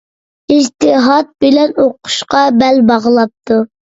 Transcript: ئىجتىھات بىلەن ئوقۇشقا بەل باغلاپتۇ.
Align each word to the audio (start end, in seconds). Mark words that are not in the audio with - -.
ئىجتىھات 0.53 1.29
بىلەن 1.45 1.75
ئوقۇشقا 1.83 2.41
بەل 2.63 2.81
باغلاپتۇ. 2.89 3.59